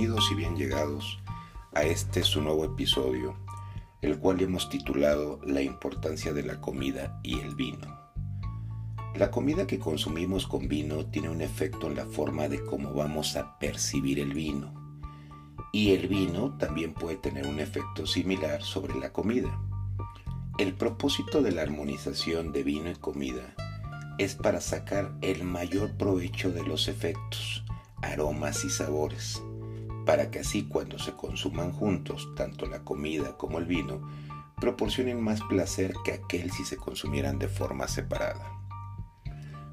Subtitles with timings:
[0.00, 1.18] Bienvenidos y bien llegados
[1.74, 3.36] a este su nuevo episodio,
[4.00, 8.00] el cual hemos titulado La importancia de la comida y el vino.
[9.14, 13.36] La comida que consumimos con vino tiene un efecto en la forma de cómo vamos
[13.36, 14.72] a percibir el vino.
[15.70, 19.60] Y el vino también puede tener un efecto similar sobre la comida.
[20.56, 23.54] El propósito de la armonización de vino y comida
[24.16, 27.64] es para sacar el mayor provecho de los efectos,
[28.00, 29.42] aromas y sabores,
[30.10, 34.10] para que así cuando se consuman juntos, tanto la comida como el vino,
[34.60, 38.44] proporcionen más placer que aquel si se consumieran de forma separada.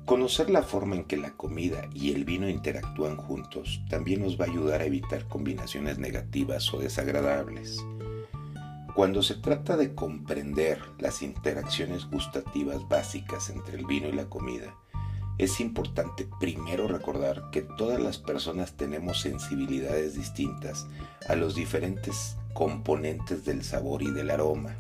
[0.06, 4.46] Conocer la forma en que la comida y el vino interactúan juntos también nos va
[4.46, 7.84] a ayudar a evitar combinaciones negativas o desagradables.
[8.94, 14.76] Cuando se trata de comprender las interacciones gustativas básicas entre el vino y la comida,
[15.38, 20.88] es importante primero recordar que todas las personas tenemos sensibilidades distintas
[21.28, 24.76] a los diferentes componentes del sabor y del aroma.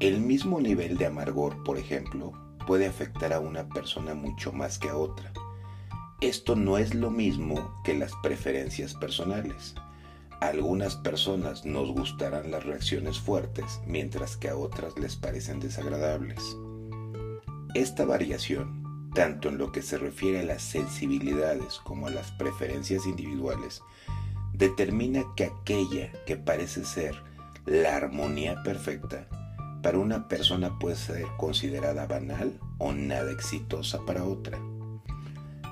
[0.00, 2.32] El mismo nivel de amargor, por ejemplo,
[2.66, 5.32] puede afectar a una persona mucho más que a otra.
[6.20, 9.74] Esto no es lo mismo que las preferencias personales
[10.40, 16.56] algunas personas nos gustarán las reacciones fuertes, mientras que a otras les parecen desagradables.
[17.74, 18.77] Esta variación,
[19.14, 23.82] tanto en lo que se refiere a las sensibilidades como a las preferencias individuales,
[24.52, 27.14] determina que aquella que parece ser
[27.66, 29.28] la armonía perfecta,
[29.82, 34.58] para una persona puede ser considerada banal o nada exitosa para otra.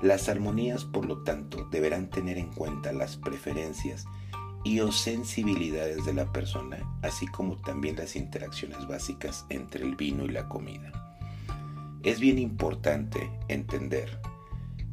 [0.01, 4.05] Las armonías, por lo tanto, deberán tener en cuenta las preferencias
[4.63, 10.25] y o sensibilidades de la persona, así como también las interacciones básicas entre el vino
[10.25, 11.06] y la comida.
[12.07, 14.21] Es bien importante entender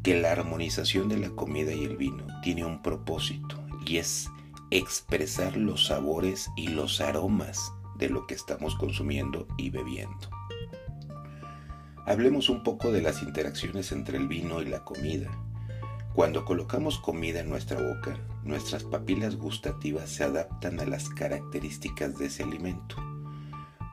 [0.03, 4.29] que la armonización de la comida y el vino tiene un propósito y es
[4.73, 10.29] expresar los sabores y los aromas de lo que estamos consumiendo y bebiendo.
[12.05, 15.31] Hablemos un poco de las interacciones entre el vino y la comida.
[16.15, 22.27] Cuando colocamos comida en nuestra boca, nuestras papilas gustativas se adaptan a las características de
[22.27, 22.97] ese alimento,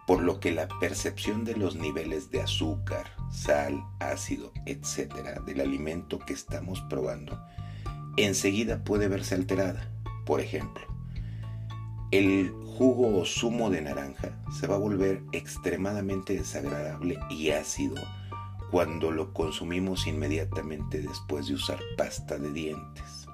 [0.08, 5.40] por lo que la percepción de los niveles de azúcar, sal, ácido, etc.
[5.46, 7.40] del alimento que estamos probando
[8.18, 9.90] enseguida puede verse alterada.
[10.26, 10.84] Por ejemplo,
[12.12, 17.96] el jugo o zumo de naranja se va a volver extremadamente desagradable y ácido
[18.70, 23.28] cuando lo consumimos inmediatamente después de usar pasta de dientes.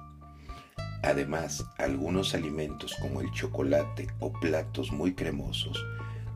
[1.02, 5.84] Además, algunos alimentos como el chocolate o platos muy cremosos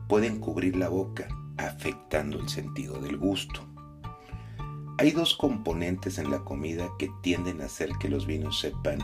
[0.07, 1.27] pueden cubrir la boca,
[1.57, 3.61] afectando el sentido del gusto.
[4.99, 8.99] Hay dos componentes en la comida que tienden a hacer que los vinos sepan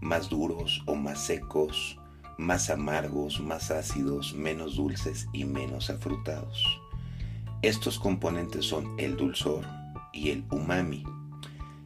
[0.00, 1.98] más duros o más secos,
[2.38, 6.64] más amargos, más ácidos, menos dulces y menos afrutados.
[7.62, 9.64] Estos componentes son el dulzor
[10.12, 11.04] y el umami.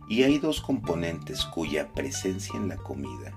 [0.09, 3.35] Y hay dos componentes cuya presencia en la comida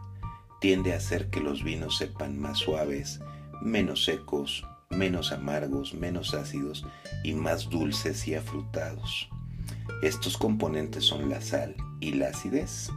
[0.61, 3.19] tiende a hacer que los vinos sepan más suaves,
[3.61, 6.85] menos secos, menos amargos, menos ácidos
[7.23, 9.29] y más dulces y afrutados.
[10.01, 12.89] Estos componentes son la sal y la acidez.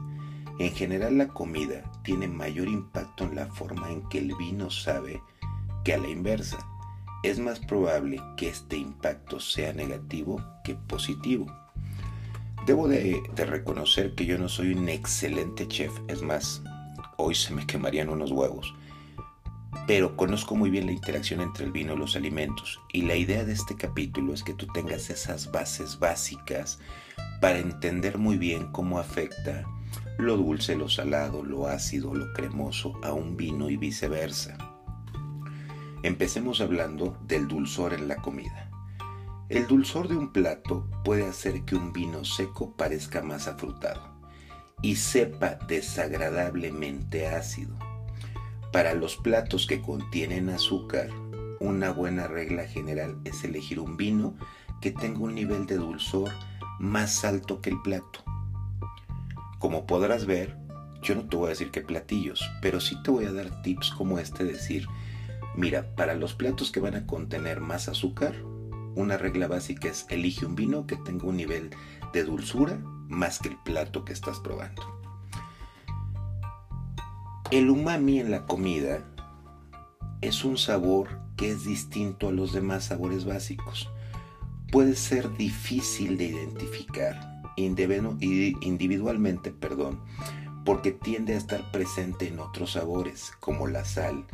[0.59, 5.23] En general la comida tiene mayor impacto en la forma en que el vino sabe
[5.85, 6.59] que a la inversa
[7.23, 11.47] es más probable que este impacto sea negativo que positivo.
[12.67, 16.63] Debo de, reconocer que yo no soy un excelente chef, es más,
[17.17, 18.75] hoy se me quemarían unos huevos,
[19.87, 23.45] pero conozco muy bien la interacción entre el vino y los alimentos y la idea
[23.45, 26.79] de este capítulo es que tú tengas esas bases básicas
[27.41, 29.65] para entender muy bien cómo afecta
[30.19, 34.57] lo dulce, lo salado, lo ácido, lo cremoso a un vino y viceversa.
[36.03, 38.71] Empecemos hablando del dulzor en la comida.
[39.49, 44.03] El dulzor de un plato puede hacer que un vino seco parezca más afrutado
[44.83, 47.92] y sepa desagradablemente ácido.
[48.73, 51.11] Para los platos que contienen azúcar,
[51.61, 54.35] una buena regla general es elegir un vino
[54.81, 56.31] que tenga un nivel de dulzor
[56.79, 58.25] más alto que el plato.
[59.59, 60.57] Como podrás ver,
[61.03, 63.91] yo no te voy a decir qué platillos, pero sí te voy a dar tips
[63.91, 64.89] como este, decir,
[65.55, 68.35] Mira, para los platos que van a contener más azúcar,
[68.95, 71.71] una regla básica es elige un vino que tenga un nivel
[72.15, 72.79] de dulzura
[73.09, 75.02] más que el plato que estás probando.
[77.53, 79.05] El umami en la comida
[80.23, 83.91] es un sabor que es distinto a los demás sabores básicos.
[84.71, 90.01] Puede ser difícil de identificar individualmente, perdón,
[90.65, 94.25] porque tiende a estar presente en otros sabores, como la sal,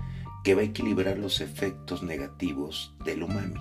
[0.45, 3.61] que va a equilibrar los efectos negativos del umami.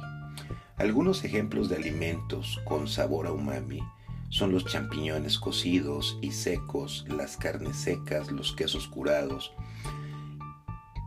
[0.76, 3.82] Algunos ejemplos de alimentos con sabor a umami
[4.30, 9.54] son los champiñones cocidos y secos, las carnes secas, los quesos curados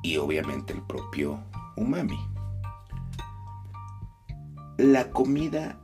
[0.02, 1.40] y obviamente el propio
[1.76, 2.19] umami.
[4.78, 5.78] La comida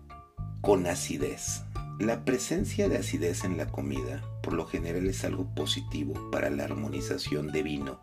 [0.62, 1.62] con acidez.
[1.98, 6.64] La presencia de acidez en la comida por lo general es algo positivo para la
[6.64, 8.00] armonización de vino,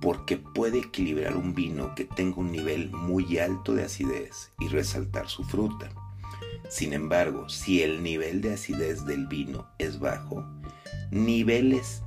[0.00, 5.28] porque puede equilibrar un vino que tenga un nivel muy alto de acidez y resaltar
[5.28, 5.90] su fruta.
[6.68, 10.44] Sin embargo, si el nivel de acidez del vino es bajo,
[11.10, 12.02] niveles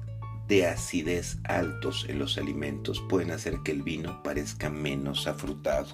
[0.48, 5.88] de acidez altos en los alimentos pueden hacer que el vino parezca menos afrutado.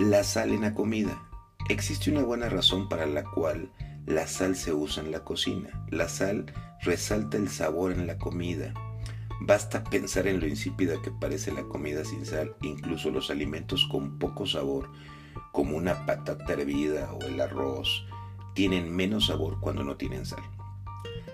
[0.00, 1.20] La sal en la comida.
[1.68, 3.72] Existe una buena razón para la cual
[4.06, 5.84] la sal se usa en la cocina.
[5.90, 6.46] La sal
[6.82, 8.72] resalta el sabor en la comida.
[9.40, 14.18] Basta pensar en lo insípida que parece la comida sin sal, incluso los alimentos con
[14.18, 14.90] poco sabor,
[15.52, 18.04] como una patata hervida o el arroz,
[18.54, 20.42] tienen menos sabor cuando no tienen sal.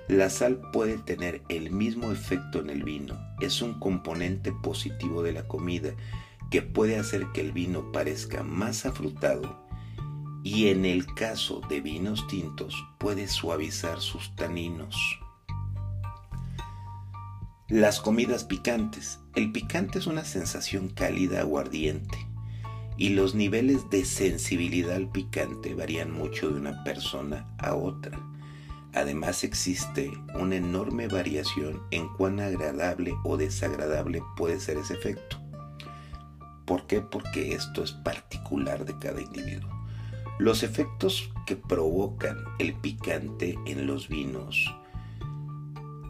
[0.09, 5.33] La sal puede tener el mismo efecto en el vino, es un componente positivo de
[5.33, 5.95] la comida
[6.51, 9.65] que puede hacer que el vino parezca más afrutado
[10.43, 14.95] y en el caso de vinos tintos puede suavizar sus taninos.
[17.69, 19.21] Las comidas picantes.
[19.35, 22.34] El picante es una sensación cálida o ardiente
[22.97, 28.21] y los niveles de sensibilidad al picante varían mucho de una persona a otra.
[28.93, 35.39] Además existe una enorme variación en cuán agradable o desagradable puede ser ese efecto.
[36.65, 37.01] ¿Por qué?
[37.01, 39.71] Porque esto es particular de cada individuo.
[40.39, 44.75] Los efectos que provocan el picante en los vinos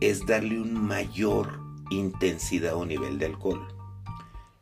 [0.01, 1.61] es darle un mayor
[1.91, 3.74] intensidad o nivel de alcohol.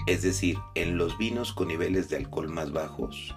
[0.07, 3.35] Es decir, en los vinos con niveles de alcohol más bajos,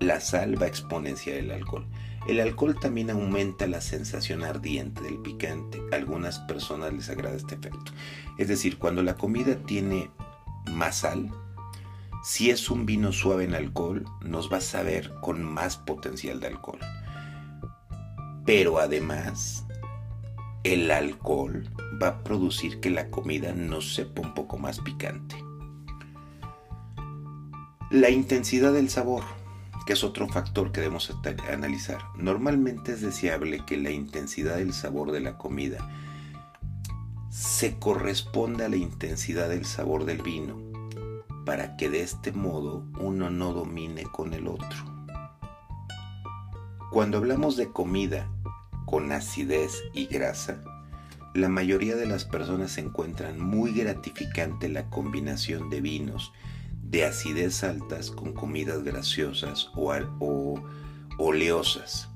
[0.00, 1.86] la sal va a exponenciar el alcohol.
[2.28, 5.80] El alcohol también aumenta la sensación ardiente del picante.
[5.92, 7.92] A algunas personas les agrada este efecto.
[8.36, 10.10] Es decir, cuando la comida tiene
[10.70, 11.30] más sal,
[12.22, 16.48] si es un vino suave en alcohol, nos va a saber con más potencial de
[16.48, 16.80] alcohol.
[18.44, 19.64] Pero además,
[20.64, 21.68] el alcohol
[22.02, 25.36] va a producir que la comida nos sepa un poco más picante.
[27.90, 29.24] La intensidad del sabor,
[29.86, 31.10] que es otro factor que debemos
[31.50, 32.00] analizar.
[32.16, 35.78] Normalmente es deseable que la intensidad del sabor de la comida
[37.30, 40.68] se corresponda a la intensidad del sabor del vino
[41.46, 44.98] para que de este modo uno no domine con el otro.
[46.90, 48.28] Cuando hablamos de comida
[48.88, 50.62] con acidez y grasa,
[51.34, 56.32] la mayoría de las personas encuentran muy gratificante la combinación de vinos
[56.82, 60.62] de acidez altas con comidas graciosas o, o
[61.18, 62.08] oleosas.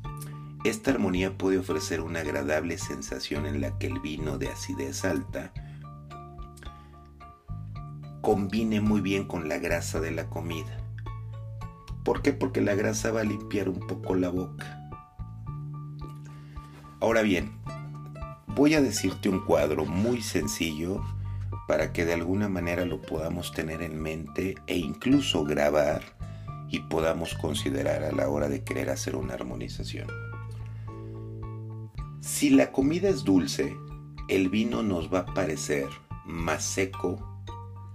[0.64, 5.52] Esta armonía puede ofrecer una agradable sensación en la que el vino de acidez alta
[8.22, 10.78] combine muy bien con la grasa de la comida.
[12.02, 12.32] ¿Por qué?
[12.32, 14.81] Porque la grasa va a limpiar un poco la boca.
[17.02, 17.50] Ahora bien,
[18.46, 21.02] voy a decirte un cuadro muy sencillo
[21.66, 26.00] para que de alguna manera lo podamos tener en mente e incluso grabar
[26.68, 30.06] y podamos considerar a la hora de querer hacer una armonización.
[32.20, 33.76] Si la comida es dulce,
[34.28, 35.88] el vino nos va a parecer
[36.24, 37.18] más seco,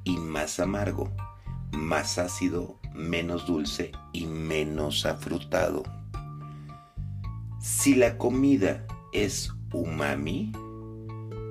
[0.04, 1.14] y más amargo,
[1.72, 5.84] más ácido, menos dulce y menos afrutado.
[7.62, 8.86] Si la comida
[9.24, 10.52] es umami,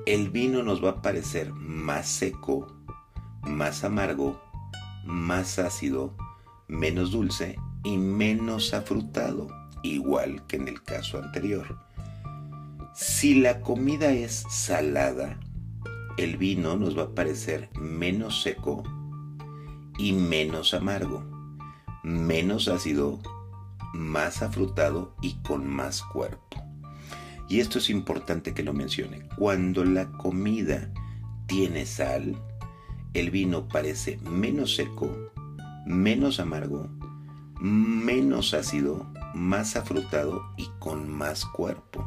[0.06, 2.66] el vino nos va a parecer más seco,
[3.42, 4.40] más amargo,
[5.04, 6.14] más ácido,
[6.68, 9.48] menos dulce y menos afrutado,
[9.82, 11.78] igual que en el caso anterior.
[12.94, 15.40] Si la comida es salada,
[16.18, 18.84] el vino nos va a parecer menos seco
[19.98, 21.24] y menos amargo,
[22.04, 23.18] menos ácido,
[23.92, 26.65] más afrutado y con más cuerpo.
[27.48, 29.28] Y esto es importante que lo mencione.
[29.36, 30.90] Cuando la comida
[31.46, 32.36] tiene sal,
[33.14, 35.32] el vino parece menos seco,
[35.86, 36.88] menos amargo,
[37.60, 42.06] menos ácido, más afrutado y con más cuerpo.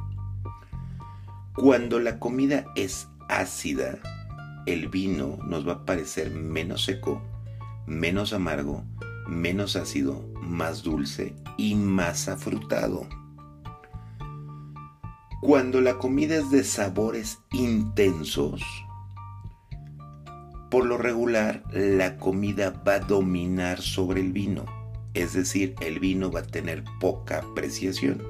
[1.56, 4.00] Cuando la comida es ácida,
[4.66, 7.22] el vino nos va a parecer menos seco,
[7.88, 8.84] menos amargo,
[9.28, 13.08] menos ácido, más dulce y más afrutado.
[15.42, 18.62] Cuando la comida es de sabores intensos,
[20.70, 24.66] por lo regular la comida va a dominar sobre el vino,
[25.14, 28.22] es decir, el vino va a tener poca apreciación.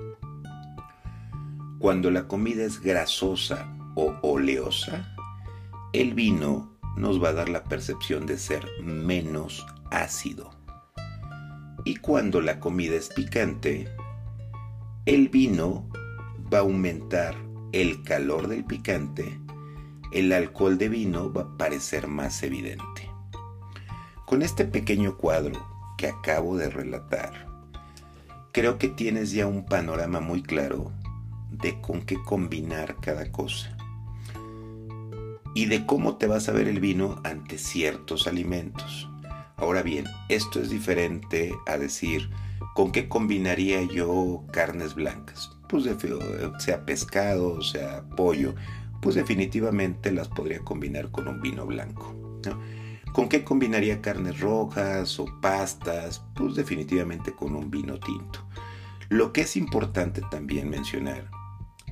[1.80, 5.16] Cuando la comida es grasosa o oleosa,
[5.94, 10.52] el vino nos va a dar la percepción de ser menos ácido.
[11.86, 13.88] Y cuando la comida es picante,
[15.08, 15.90] el vino
[16.52, 17.36] va a aumentar
[17.72, 19.40] el calor del picante,
[20.12, 23.10] el alcohol de vino va a parecer más evidente.
[24.26, 25.60] Con este pequeño cuadro
[25.98, 27.48] que acabo de relatar,
[28.52, 30.92] creo que tienes ya un panorama muy claro
[31.52, 33.76] de con qué combinar cada cosa
[35.54, 39.10] y de cómo te vas a ver el vino ante ciertos alimentos.
[39.58, 42.30] Ahora bien, esto es diferente a decir
[42.76, 45.59] con qué combinaría yo carnes blancas.
[45.70, 45.86] Pues
[46.60, 48.56] sea pescado, sea pollo,
[49.02, 52.16] pues definitivamente las podría combinar con un vino blanco.
[53.14, 56.24] ¿Con qué combinaría carnes rojas o pastas?
[56.36, 58.48] Pues definitivamente con un vino tinto.
[59.10, 61.30] Lo que es importante también mencionar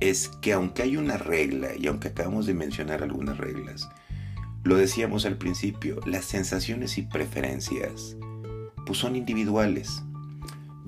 [0.00, 3.88] es que aunque hay una regla, y aunque acabamos de mencionar algunas reglas,
[4.62, 8.16] lo decíamos al principio, las sensaciones y preferencias
[8.86, 10.02] pues son individuales.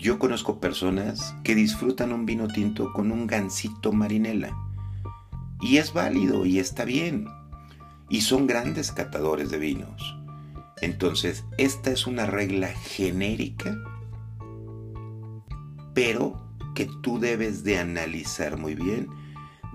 [0.01, 4.57] Yo conozco personas que disfrutan un vino tinto con un gansito marinela.
[5.61, 7.27] Y es válido y está bien.
[8.09, 10.17] Y son grandes catadores de vinos.
[10.81, 13.77] Entonces, esta es una regla genérica,
[15.93, 16.41] pero
[16.75, 19.07] que tú debes de analizar muy bien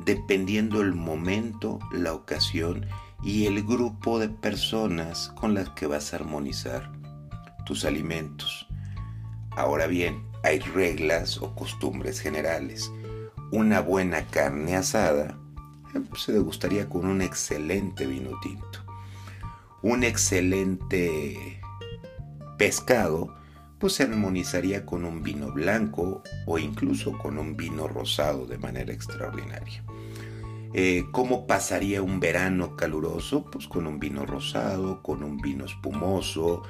[0.05, 2.87] dependiendo el momento, la ocasión
[3.23, 6.91] y el grupo de personas con las que vas a armonizar
[7.67, 8.67] tus alimentos.
[9.55, 12.91] Ahora bien, hay reglas o costumbres generales.
[13.51, 15.37] Una buena carne asada
[15.95, 18.79] eh, se degustaría con un excelente vino tinto.
[19.81, 21.61] Un excelente
[22.57, 23.33] pescado
[23.79, 28.93] pues se armonizaría con un vino blanco o incluso con un vino rosado de manera
[28.93, 29.83] extraordinaria.
[30.73, 33.45] Eh, ¿Cómo pasaría un verano caluroso?
[33.45, 36.63] Pues con un vino rosado, con un vino espumoso,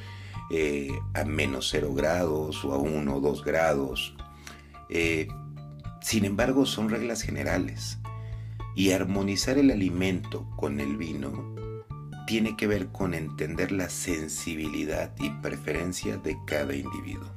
[0.52, 4.16] eh, a menos 0 grados o a 1 o 2 grados.
[4.90, 5.28] Eh,
[6.02, 7.98] sin embargo, son reglas generales.
[8.75, 11.56] Y armonizar el alimento con el vino
[12.28, 17.30] tiene que ver con entender la sensibilidad y preferencia de cada individuo.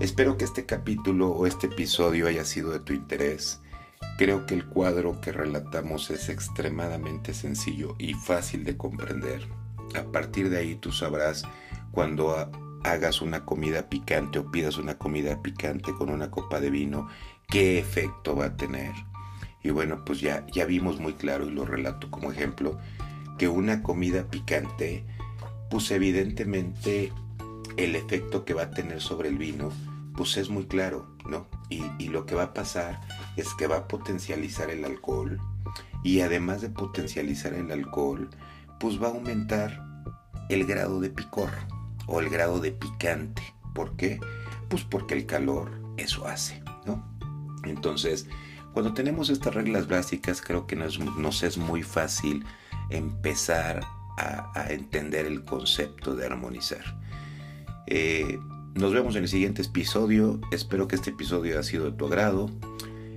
[0.00, 3.60] Espero que este capítulo o este episodio haya sido de tu interés.
[4.18, 9.46] Creo que el cuadro que relatamos es extremadamente sencillo y fácil de comprender.
[9.94, 11.44] A partir de ahí tú sabrás
[11.92, 12.50] cuando
[12.84, 17.08] hagas una comida picante o pidas una comida picante con una copa de vino,
[17.48, 18.92] qué efecto va a tener.
[19.62, 22.78] Y bueno, pues ya, ya vimos muy claro y lo relato como ejemplo
[23.38, 25.04] que una comida picante,
[25.70, 27.12] pues evidentemente
[27.76, 29.70] el efecto que va a tener sobre el vino,
[30.16, 31.46] pues es muy claro, ¿no?
[31.68, 33.00] Y, y lo que va a pasar
[33.36, 35.38] es que va a potencializar el alcohol
[36.02, 38.28] y además de potencializar el alcohol,
[38.80, 39.80] pues va a aumentar
[40.48, 41.50] el grado de picor
[42.06, 43.42] o el grado de picante.
[43.74, 44.20] ¿Por qué?
[44.68, 47.04] Pues porque el calor eso hace, ¿no?
[47.64, 48.26] Entonces,
[48.72, 52.44] cuando tenemos estas reglas básicas, creo que nos, es muy fácil
[52.90, 53.80] empezar
[54.18, 56.82] a, entender el concepto de armonizar.
[57.86, 58.38] Eh,
[58.74, 60.40] nos vemos en el siguiente episodio.
[60.50, 62.50] Espero que este episodio haya sido de tu agrado.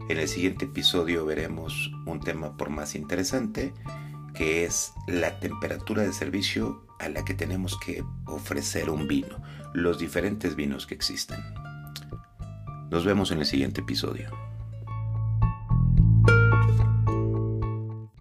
[0.09, 3.73] En el siguiente episodio veremos un tema por más interesante,
[4.33, 9.41] que es la temperatura de servicio a la que tenemos que ofrecer un vino,
[9.73, 11.39] los diferentes vinos que existen.
[12.89, 14.29] Nos vemos en el siguiente episodio.